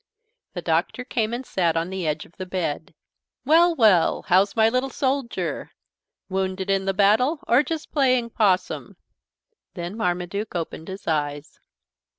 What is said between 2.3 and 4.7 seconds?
the bed. "Well, well! How's my